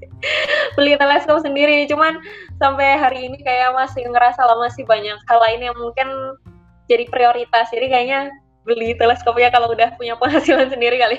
[0.78, 1.84] Beli teleskop sendiri.
[1.90, 2.22] Cuman
[2.62, 6.08] sampai hari ini kayak masih ngerasa lah masih banyak hal lain yang mungkin
[6.88, 7.68] jadi prioritas.
[7.72, 11.18] Jadi kayaknya beli teleskopnya kalau udah punya penghasilan sendiri kali.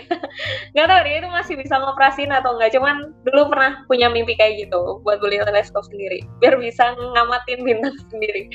[0.72, 4.68] Nggak tahu dia itu masih bisa ngoperasin atau enggak cuman dulu pernah punya mimpi kayak
[4.68, 6.24] gitu buat beli teleskop sendiri.
[6.40, 8.48] Biar bisa ngamatin bintang sendiri.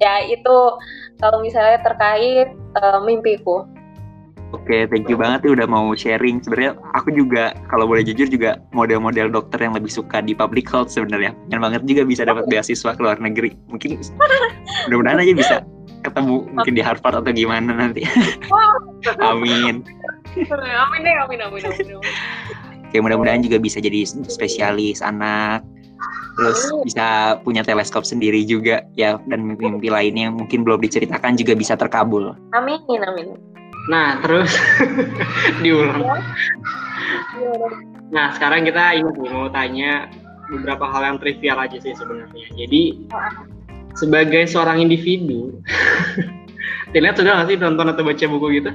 [0.00, 0.56] Ya itu
[1.20, 2.48] kalau misalnya terkait
[2.80, 3.68] uh, mimpiku
[4.54, 6.38] Oke, okay, thank you banget ya udah mau sharing.
[6.38, 10.94] Sebenarnya aku juga kalau boleh jujur juga model-model dokter yang lebih suka di public health
[10.94, 11.34] sebenarnya.
[11.50, 13.58] Yang banget juga bisa dapat beasiswa ke luar negeri.
[13.66, 13.98] Mungkin
[14.86, 15.56] mudah-mudahan aja bisa
[16.06, 18.06] ketemu mungkin di Harvard atau gimana nanti.
[19.18, 19.82] amin.
[20.38, 21.98] amin deh, amin, amin, amin.
[22.86, 25.66] Oke, mudah-mudahan juga bisa jadi spesialis anak.
[26.34, 31.54] terus bisa punya teleskop sendiri juga ya dan mimpi-mimpi lainnya yang mungkin belum diceritakan juga
[31.54, 32.34] bisa terkabul.
[32.50, 33.38] Amin, amin.
[33.88, 34.50] Nah, terus
[35.64, 36.00] diulang.
[38.08, 40.08] Nah, sekarang kita ini mau tanya
[40.48, 42.46] beberapa hal yang trivial aja sih sebenarnya.
[42.56, 43.08] Jadi
[43.96, 45.58] sebagai seorang individu,
[46.92, 48.70] Tina sudah nggak sih nonton atau baca buku gitu?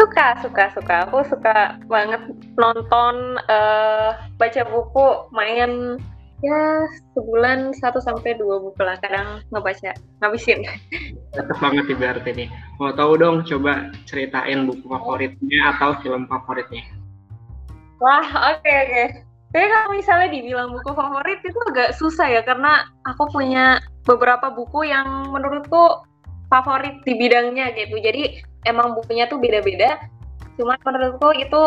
[0.00, 0.94] Suka, suka, suka.
[1.08, 2.20] Aku suka banget
[2.56, 6.00] nonton, uh, baca buku, main
[6.40, 9.92] ya sebulan satu sampai dua buku lah kadang ngebaca
[10.24, 10.64] ngabisin.
[11.36, 12.48] Cakep banget nih berarti nih
[12.80, 16.84] mau tahu dong coba ceritain buku favoritnya atau film favoritnya.
[18.00, 18.24] Wah
[18.56, 18.92] oke okay, oke.
[18.92, 19.08] Okay.
[19.50, 24.86] tapi kalau misalnya dibilang buku favorit itu agak susah ya karena aku punya beberapa buku
[24.86, 26.06] yang menurutku
[26.48, 27.98] favorit di bidangnya gitu.
[27.98, 29.98] Jadi emang bukunya tuh beda-beda.
[30.54, 31.62] Cuma menurutku itu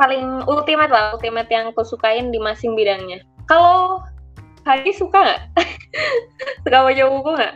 [0.00, 3.98] paling ultimate lah ultimate yang aku sukain di masing bidangnya kalau
[4.64, 5.42] Hadi suka nggak?
[6.62, 7.54] suka baca buku nggak?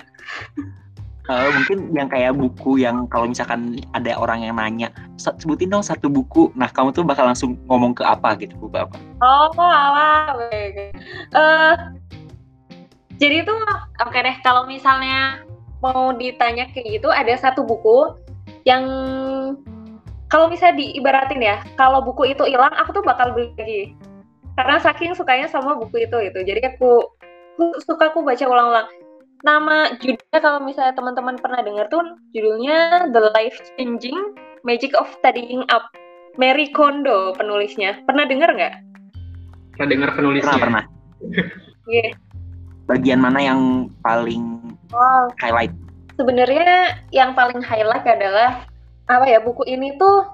[1.24, 6.12] Uh, mungkin yang kayak buku yang kalau misalkan ada orang yang nanya sebutin dong satu
[6.12, 8.92] buku nah kamu tuh bakal langsung ngomong ke apa gitu buku apa
[9.24, 10.36] oh alah
[11.32, 11.96] uh,
[13.16, 13.56] jadi tuh
[14.04, 15.40] oke okay deh kalau misalnya
[15.80, 18.20] mau ditanya kayak gitu ada satu buku
[18.68, 18.84] yang
[20.28, 23.96] kalau misalnya diibaratin ya kalau buku itu hilang aku tuh bakal beli lagi
[24.54, 27.10] karena saking sukanya sama buku itu itu jadi aku,
[27.58, 28.88] aku suka aku baca ulang-ulang.
[29.44, 32.00] Nama judulnya kalau misalnya teman-teman pernah dengar tuh
[32.32, 34.32] judulnya The Life Changing
[34.64, 35.84] Magic of Tidying Up.
[36.34, 38.02] Mary Kondo penulisnya.
[38.10, 38.74] Pernah dengar nggak?
[39.76, 40.56] Pernah dengar penulisnya?
[40.58, 40.84] Pernah pernah.
[41.84, 42.16] Yeah.
[42.88, 45.28] bagian mana yang paling wow.
[45.36, 45.68] highlight?
[46.16, 48.64] Sebenarnya yang paling highlight adalah
[49.04, 50.24] apa ya buku ini tuh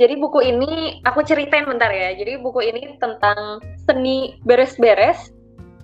[0.00, 2.16] jadi buku ini aku ceritain bentar ya.
[2.16, 5.32] Jadi buku ini tentang seni beres-beres.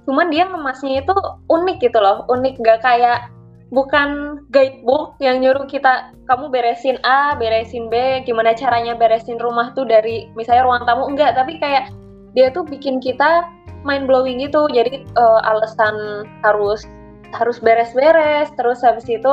[0.08, 1.12] Cuman dia ngemasnya itu
[1.52, 2.24] unik gitu loh.
[2.32, 3.28] Unik gak kayak
[3.68, 9.84] bukan guidebook yang nyuruh kita kamu beresin A, beresin B, gimana caranya beresin rumah tuh
[9.84, 11.92] dari misalnya ruang tamu enggak, tapi kayak
[12.32, 13.44] dia tuh bikin kita
[13.84, 14.72] mind blowing gitu.
[14.72, 16.88] Jadi uh, alasan harus
[17.36, 19.32] harus beres-beres, terus habis itu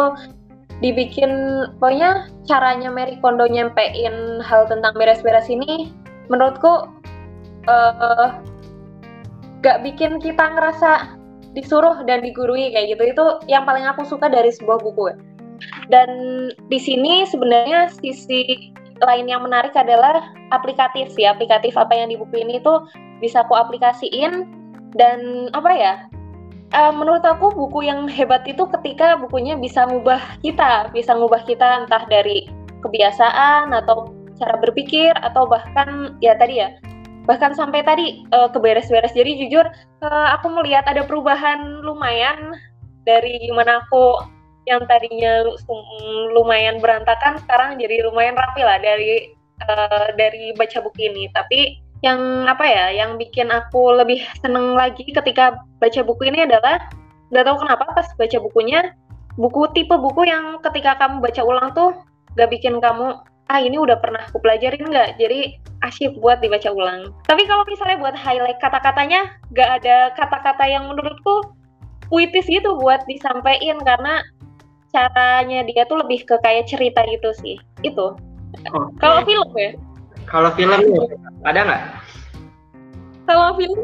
[0.84, 1.32] dibikin
[1.80, 5.92] pokoknya caranya Mary Kondo nyampein hal tentang beres-beres ini
[6.28, 6.92] menurutku
[7.70, 8.30] uh,
[9.64, 11.16] gak bikin kita ngerasa
[11.56, 13.04] disuruh dan digurui kayak gitu.
[13.16, 15.16] Itu yang paling aku suka dari sebuah buku.
[15.88, 16.10] Dan
[16.68, 21.24] di sini sebenarnya sisi lain yang menarik adalah aplikatif sih.
[21.24, 22.84] Aplikatif apa yang di buku ini tuh
[23.24, 24.52] bisa aku aplikasiin
[25.00, 25.94] dan apa ya
[26.74, 31.86] uh, menurut aku buku yang hebat itu ketika bukunya bisa ngubah kita, bisa ngubah kita
[31.86, 32.50] entah dari
[32.82, 36.70] kebiasaan atau cara berpikir atau bahkan ya tadi ya
[37.26, 39.14] bahkan sampai tadi uh, keberes-beres.
[39.18, 39.66] Jadi jujur
[40.06, 42.54] uh, aku melihat ada perubahan lumayan
[43.06, 44.22] dari gimana aku
[44.66, 45.46] yang tadinya
[46.34, 49.34] lumayan berantakan sekarang jadi lumayan rapi lah dari
[49.66, 51.30] uh, dari baca buku ini.
[51.34, 56.92] Tapi yang apa ya yang bikin aku lebih seneng lagi ketika baca buku ini adalah
[57.32, 58.94] nggak tahu kenapa pas baca bukunya
[59.36, 61.92] buku tipe buku yang ketika kamu baca ulang tuh
[62.36, 65.22] gak bikin kamu ah ini udah pernah aku pelajarin nggak?
[65.22, 67.14] Jadi asyik buat dibaca ulang.
[67.30, 71.54] Tapi kalau misalnya buat highlight kata-katanya gak ada kata-kata yang menurutku
[72.10, 74.26] puitis gitu buat disampaikan karena
[74.90, 77.56] caranya dia tuh lebih ke kayak cerita gitu sih.
[77.86, 78.18] Itu.
[78.56, 78.88] Okay.
[79.04, 79.76] kalau film ya
[80.30, 80.82] kalau film
[81.46, 81.84] ada nggak?
[83.26, 83.82] Kalau film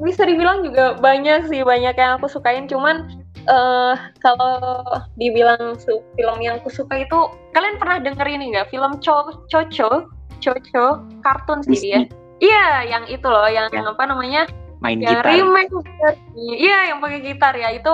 [0.00, 2.66] bisa dibilang juga banyak sih banyak yang aku sukain.
[2.66, 3.06] Cuman
[3.46, 4.82] uh, kalau
[5.20, 5.76] dibilang
[6.16, 7.18] film yang aku suka itu
[7.52, 8.72] kalian pernah denger ini nggak?
[8.72, 10.08] Film Cho Chocho
[10.40, 12.00] Chocho kartun sih dia.
[12.40, 13.84] Iya yang itu loh yang ya.
[13.84, 14.48] apa namanya?
[14.80, 15.28] Main yang gitar.
[15.28, 15.72] remake.
[16.40, 17.68] Iya yang pakai gitar ya.
[17.76, 17.92] Itu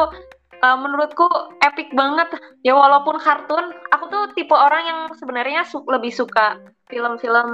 [0.62, 1.26] uh, menurutku
[1.66, 2.30] epic banget.
[2.62, 7.48] Ya walaupun kartun aku tuh tipe orang yang sebenarnya su lebih suka film-film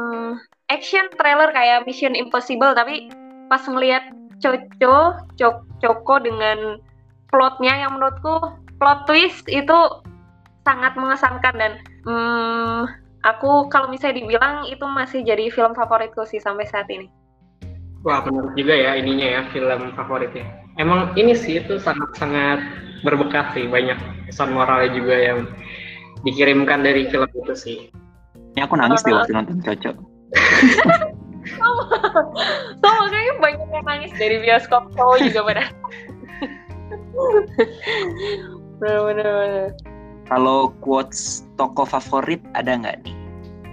[0.68, 3.09] action trailer kayak Mission Impossible tapi
[3.49, 5.23] pas ngelihat Coco
[5.81, 6.81] Coko dengan
[7.33, 9.79] plotnya yang menurutku plot twist itu
[10.66, 11.73] sangat mengesankan dan
[12.07, 12.81] hmm,
[13.23, 17.07] aku kalau misalnya dibilang itu masih jadi film favoritku sih sampai saat ini.
[18.03, 20.42] Wah menarik juga ya ininya ya film favoritnya.
[20.75, 22.59] Emang ini sih itu sangat-sangat
[23.07, 25.38] berbekas sih banyak pesan moralnya juga yang
[26.27, 27.79] dikirimkan dari film itu sih.
[28.52, 29.96] Ini aku nangis deh waktu nonton cocok.
[31.58, 31.84] sama,
[32.78, 35.64] sama kayaknya banyak yang nangis dari bioskop cowok juga pada.
[38.80, 39.72] Bener-bener.
[40.30, 43.14] Kalau quotes toko favorit ada nggak nih?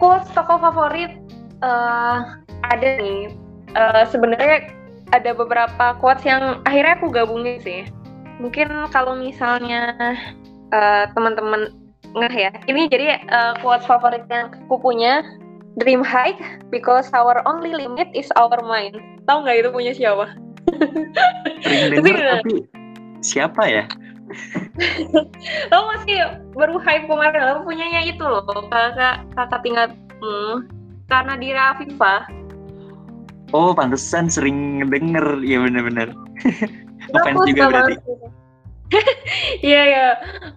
[0.02, 1.16] Quotes toko favorit
[1.64, 3.36] uh, ada nih.
[3.76, 4.74] Uh, Sebenarnya
[5.14, 7.82] ada beberapa quotes yang akhirnya aku gabungin sih.
[8.40, 9.94] Mungkin kalau misalnya
[10.72, 11.74] uh, teman-teman
[12.18, 12.52] ngeh ya.
[12.66, 15.22] Ini jadi uh, quotes favorit yang aku punya.
[15.80, 16.36] Dream high
[16.74, 19.00] because our only limit is our mind.
[19.30, 20.28] Tahu nggak itu punya siapa?
[21.96, 22.12] tapi
[23.24, 23.86] siapa ya?
[25.74, 26.18] lo masih
[26.54, 30.66] baru hype kemarin lo punyanya itu loh kakak kakak tingkatmu
[31.10, 32.30] karena Dira Afifah
[33.54, 36.14] oh pantesan sering denger ya bener-bener
[37.10, 37.96] ngefans juga berarti
[39.68, 40.08] iya ya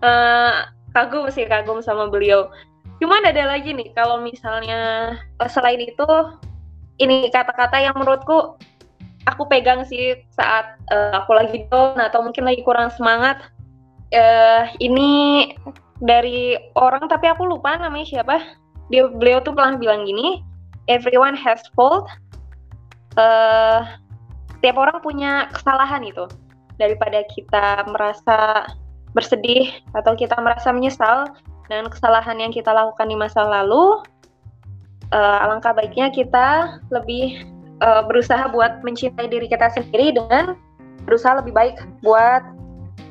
[0.01, 0.55] uh,
[0.93, 2.49] kagum sih kagum sama beliau.
[3.03, 6.07] Cuman ada lagi nih kalau misalnya uh, selain itu
[7.03, 8.55] ini kata-kata yang menurutku
[9.27, 13.43] aku pegang sih saat uh, aku lagi down atau mungkin lagi kurang semangat.
[14.13, 15.51] Uh, ini
[16.05, 18.39] dari orang tapi aku lupa namanya siapa.
[18.93, 20.45] Dia beliau tuh pernah bilang gini
[20.91, 22.07] everyone has fault.
[23.19, 23.85] Uh,
[24.59, 26.25] setiap orang punya kesalahan itu.
[26.81, 28.67] Daripada kita merasa
[29.13, 31.29] bersedih atau kita merasa menyesal
[31.69, 34.01] dengan kesalahan yang kita lakukan di masa lalu,
[35.13, 37.45] uh, alangkah baiknya kita lebih
[37.85, 40.57] uh, berusaha buat mencintai diri kita sendiri dengan
[41.05, 42.43] berusaha lebih baik buat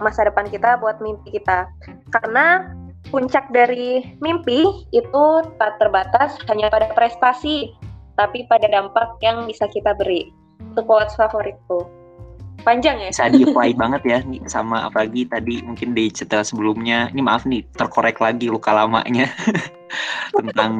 [0.01, 1.69] masa depan kita, buat mimpi kita.
[2.09, 2.73] Karena
[3.09, 5.25] puncak dari mimpi itu
[5.57, 7.73] tak terbatas hanya pada prestasi,
[8.17, 10.33] tapi pada dampak yang bisa kita beri.
[10.73, 12.00] Itu quotes favoritku
[12.63, 13.09] panjang ya?
[13.09, 17.09] Bisa di apply banget ya nih sama apalagi tadi mungkin di cerita sebelumnya.
[17.11, 19.27] Ini maaf nih terkorek lagi luka lamanya.
[20.39, 20.71] Tentang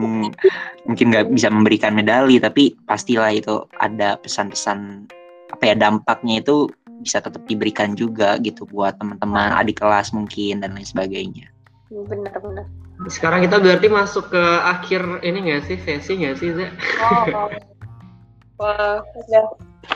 [0.88, 5.12] mungkin nggak bisa memberikan medali tapi pastilah itu ada pesan-pesan
[5.52, 6.72] apa ya dampaknya itu
[7.04, 11.52] bisa tetap diberikan juga gitu buat teman-teman adik kelas mungkin dan lain sebagainya.
[11.92, 12.64] Benar-benar
[13.10, 15.78] sekarang kita berarti masuk ke akhir ini nggak sih?
[15.82, 16.70] Sesi nggak sih Zek?
[17.02, 17.50] Oh,
[18.62, 19.02] wah.
[19.02, 19.46] Udah.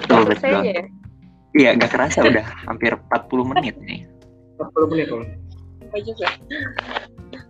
[0.09, 0.61] Oh, betul.
[0.65, 0.89] Ya?
[1.55, 4.03] Iya, nggak kerasa udah hampir 40 menit nih.
[4.59, 5.23] 40 menit loh.
[5.87, 6.27] Apa juga.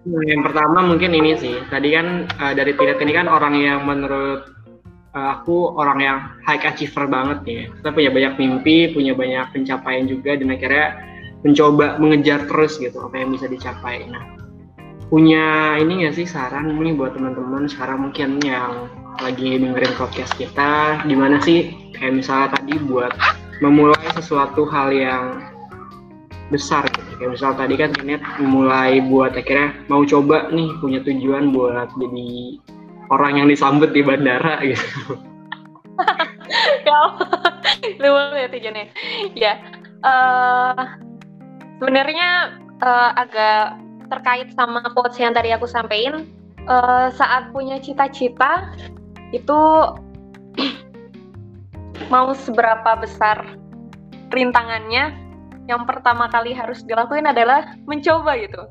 [0.06, 1.58] Nah, yang pertama mungkin ini sih.
[1.74, 4.46] Tadi kan uh, dari Tinet ini kan orang yang menurut
[5.18, 7.62] uh, aku orang yang high achiever banget ya.
[7.82, 10.88] Kita punya banyak mimpi, punya banyak pencapaian juga dan akhirnya
[11.42, 14.06] mencoba mengejar terus gitu apa yang bisa dicapai.
[14.06, 14.22] Nah,
[15.10, 18.86] punya ini nggak sih saran nih buat teman-teman sekarang mungkin yang
[19.18, 23.14] lagi dengerin podcast kita, gimana sih kayak misalnya tadi buat
[23.64, 25.56] memulai sesuatu hal yang
[26.54, 27.12] besar gitu.
[27.18, 32.60] Kayak misal tadi kan Tinet memulai buat akhirnya mau coba nih punya tujuan buat jadi
[33.10, 35.18] orang yang disambut di bandara gitu.
[38.02, 38.86] luar ya tujuannya.
[39.34, 39.54] Ya,
[40.06, 40.76] uh,
[41.82, 43.80] sebenarnya uh, agak
[44.12, 46.28] terkait sama quotes yang tadi aku sampaikan.
[46.66, 48.74] Uh, saat punya cita-cita
[49.30, 49.60] itu
[52.12, 53.58] mau seberapa besar
[54.34, 55.16] rintangannya,
[55.66, 58.70] yang pertama kali harus dilakuin adalah mencoba gitu,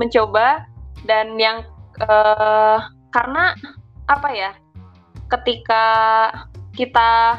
[0.00, 0.66] mencoba
[1.06, 1.62] dan yang
[2.02, 2.82] uh,
[3.14, 3.54] karena
[4.10, 4.50] apa ya,
[5.30, 5.84] ketika
[6.74, 7.38] kita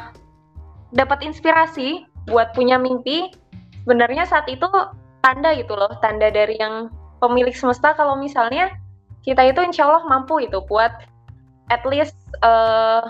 [0.96, 3.30] dapat inspirasi buat punya mimpi,
[3.84, 4.66] sebenarnya saat itu
[5.20, 6.88] tanda gitu loh, tanda dari yang
[7.20, 7.92] pemilik semesta.
[7.94, 8.72] Kalau misalnya
[9.26, 10.90] kita itu insya Allah mampu itu buat
[11.68, 13.02] at least uh,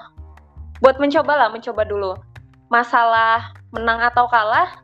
[0.80, 2.12] buat mencoba lah, mencoba dulu.
[2.68, 4.82] Masalah menang atau kalah,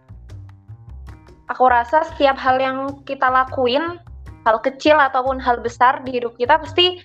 [1.50, 3.98] aku rasa setiap hal yang kita lakuin,
[4.46, 7.02] hal kecil ataupun hal besar di hidup kita pasti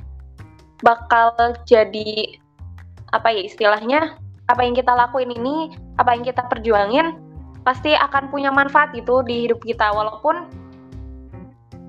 [0.86, 1.34] bakal
[1.66, 2.38] jadi
[3.14, 7.18] apa ya istilahnya apa yang kita lakuin ini apa yang kita perjuangin
[7.66, 10.48] pasti akan punya manfaat gitu di hidup kita walaupun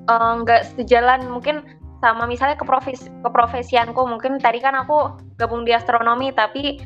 [0.08, 1.62] eh, nggak uh, sejalan mungkin
[1.98, 6.78] sama misalnya ke profesi keprofesianku mungkin tadi kan aku gabung di astronomi tapi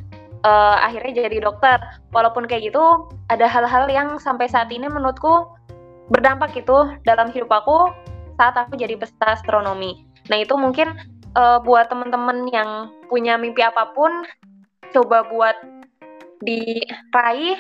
[0.46, 1.78] uh, akhirnya jadi dokter.
[2.12, 5.48] Walaupun kayak gitu ada hal-hal yang sampai saat ini menurutku
[6.10, 7.88] berdampak gitu dalam hidup aku
[8.36, 10.04] saat aku jadi peserta astronomi.
[10.28, 10.92] Nah itu mungkin
[11.38, 12.70] uh, buat teman-teman yang
[13.08, 14.26] punya mimpi apa pun
[14.92, 15.56] coba buat
[16.44, 17.56] diraih.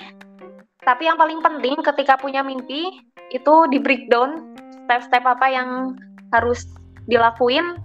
[0.82, 2.90] Tapi yang paling penting ketika punya mimpi
[3.30, 4.52] itu di breakdown
[4.84, 5.94] step-step apa yang
[6.34, 6.66] harus
[7.06, 7.78] dilakuin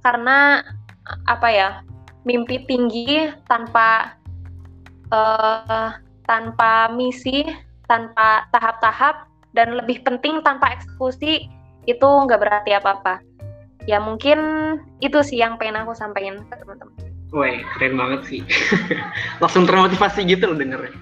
[0.00, 0.62] karena
[1.26, 1.68] apa ya
[2.26, 4.18] mimpi tinggi tanpa
[5.14, 5.94] uh,
[6.26, 7.46] tanpa misi
[7.86, 11.46] tanpa tahap-tahap dan lebih penting tanpa eksekusi
[11.86, 13.22] itu nggak berarti apa-apa
[13.86, 14.38] ya mungkin
[14.98, 16.92] itu sih yang pengen aku sampaikan ke teman-teman.
[17.34, 18.40] Wah keren banget sih.
[19.42, 20.94] Langsung termotivasi gitu loh dengernya.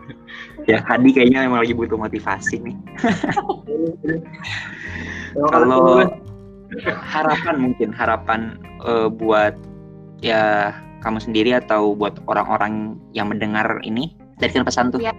[0.70, 2.76] ya Hadi kayaknya emang lagi butuh motivasi nih.
[5.52, 6.04] Kalau
[7.02, 8.40] harapan mungkin harapan
[8.82, 9.54] uh, buat
[10.20, 15.00] ya kamu sendiri atau buat orang-orang yang mendengar ini Dari kan pesan tuh.
[15.04, 15.12] Ya.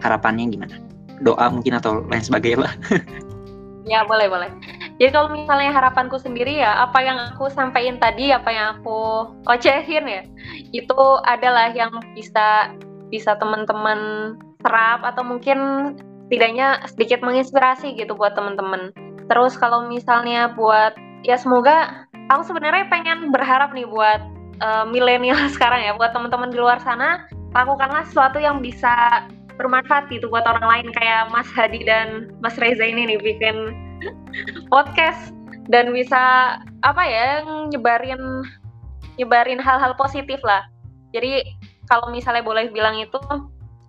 [0.00, 0.80] Harapannya gimana?
[1.20, 2.72] Doa mungkin atau lain sebagainya lah.
[3.92, 4.48] ya boleh boleh.
[4.96, 10.08] Jadi kalau misalnya harapanku sendiri ya apa yang aku sampaikan tadi, apa yang aku ocehin
[10.08, 10.22] ya,
[10.72, 12.72] itu adalah yang bisa
[13.12, 14.32] bisa teman-teman
[14.64, 15.92] serap atau mungkin
[16.32, 18.88] setidaknya sedikit menginspirasi gitu buat teman-teman.
[19.32, 20.92] Terus kalau misalnya buat
[21.24, 24.20] ya semoga aku sebenarnya pengen berharap nih buat
[24.60, 27.24] uh, milenial sekarang ya, buat teman-teman di luar sana
[27.56, 29.24] lakukanlah sesuatu yang bisa
[29.56, 33.56] bermanfaat gitu buat orang lain kayak Mas Hadi dan Mas Reza ini nih bikin
[34.72, 35.32] podcast
[35.68, 38.44] dan bisa apa ya nyebarin
[39.16, 40.64] nyebarin hal-hal positif lah.
[41.12, 41.44] Jadi
[41.88, 43.20] kalau misalnya boleh bilang itu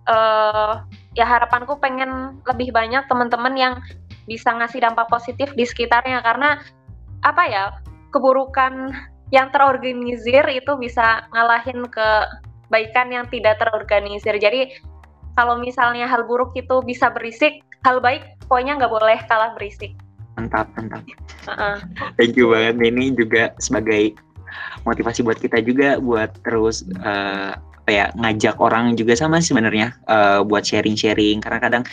[0.08, 0.84] uh,
[1.16, 3.74] ya harapanku pengen lebih banyak teman-teman yang
[4.24, 6.60] bisa ngasih dampak positif di sekitarnya karena
[7.24, 7.64] apa ya
[8.12, 8.92] keburukan
[9.32, 14.36] yang terorganisir itu bisa ngalahin kebaikan yang tidak terorganisir.
[14.38, 14.78] Jadi
[15.34, 19.96] kalau misalnya hal buruk itu bisa berisik, hal baik pokoknya nggak boleh kalah berisik.
[20.38, 21.02] Mantap, mantap.
[21.50, 21.78] Uh-uh.
[22.14, 22.78] Thank you banget.
[22.78, 24.14] Ini juga sebagai
[24.86, 30.40] motivasi buat kita juga buat terus uh, apa ya ngajak orang juga sama sebenarnya uh,
[30.40, 31.84] buat sharing-sharing karena kadang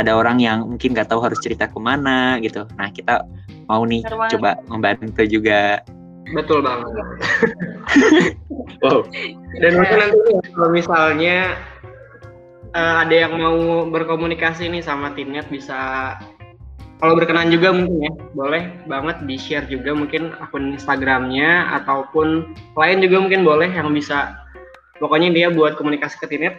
[0.00, 2.64] ada orang yang mungkin nggak tahu harus cerita ke mana gitu.
[2.80, 3.28] Nah kita
[3.68, 4.24] mau nih Terima.
[4.32, 5.84] coba membantu juga.
[6.32, 6.88] Betul banget.
[8.88, 9.04] wow.
[9.60, 10.18] Dan mungkin nanti
[10.56, 11.60] kalau misalnya
[12.72, 16.16] uh, ada yang mau berkomunikasi nih sama timnya bisa
[17.04, 22.98] kalau berkenan juga mungkin ya boleh banget di share juga mungkin akun Instagramnya ataupun lain
[23.04, 24.43] juga mungkin boleh yang bisa
[24.98, 26.54] pokoknya dia buat komunikasi ke Tinet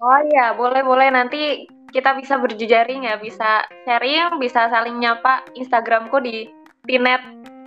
[0.00, 6.18] oh iya boleh boleh nanti kita bisa berjejaring ya bisa sharing bisa saling nyapa Instagramku
[6.24, 6.48] di
[6.88, 7.22] Tinet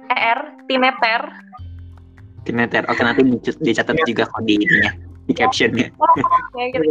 [0.09, 1.21] er Tineter
[2.45, 3.21] Tineter oke nanti
[3.61, 4.91] dicatat juga kok di ininya
[5.25, 6.85] di captionnya oh, gitu.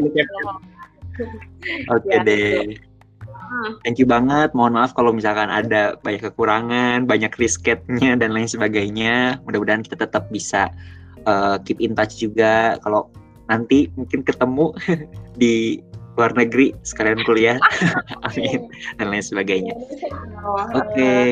[1.94, 2.74] oke ya, deh
[3.44, 3.78] Hmm.
[3.84, 4.50] Thank you banget.
[4.56, 9.38] Mohon maaf kalau misalkan ada banyak kekurangan, banyak risketnya dan lain sebagainya.
[9.44, 10.72] Mudah-mudahan kita tetap bisa
[11.26, 12.78] uh, keep in touch juga.
[12.82, 13.10] Kalau
[13.48, 14.72] nanti mungkin ketemu
[15.40, 15.80] di
[16.14, 17.58] luar negeri sekalian kuliah.
[18.30, 18.70] Amin.
[18.98, 19.74] Dan lain sebagainya.
[20.72, 20.94] Oke.
[20.94, 21.26] Okay.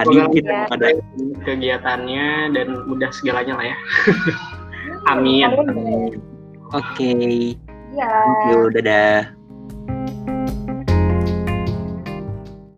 [0.00, 0.96] Adi kita pada
[1.44, 3.76] kegiatannya dan mudah segalanya lah ya.
[5.12, 6.16] Amin, oke.
[6.72, 7.56] Okay.
[7.92, 8.08] ya.
[8.08, 8.60] thank you.
[8.72, 9.39] Dadah